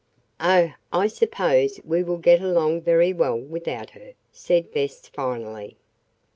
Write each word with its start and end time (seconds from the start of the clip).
"Oh, 0.39 0.71
I 0.91 1.05
suppose 1.05 1.79
we 1.85 2.01
will 2.01 2.17
get 2.17 2.41
along 2.41 2.81
very 2.81 3.13
well 3.13 3.37
without 3.37 3.91
her," 3.91 4.13
said 4.31 4.71
Bess 4.73 5.05
finally. 5.07 5.77